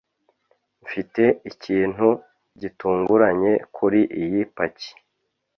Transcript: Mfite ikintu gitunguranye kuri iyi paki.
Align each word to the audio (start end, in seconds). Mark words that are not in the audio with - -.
Mfite 0.83 1.23
ikintu 1.51 2.07
gitunguranye 2.61 3.53
kuri 3.75 3.99
iyi 4.23 4.41
paki. 4.55 4.91